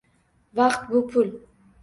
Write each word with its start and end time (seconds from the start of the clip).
Vaqt 0.59 0.81
bu- 0.95 1.03
pul! 1.11 1.31